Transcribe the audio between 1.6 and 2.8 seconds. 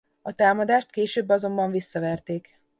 visszaverték.